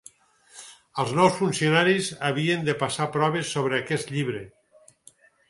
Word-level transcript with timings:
Els 1.03 1.11
nous 1.19 1.35
funcionaris 1.41 2.07
havien 2.31 2.65
de 2.71 2.75
passar 2.81 3.07
proves 3.19 3.53
sobre 3.59 3.79
aquest 3.83 4.17
llibre. 4.17 4.43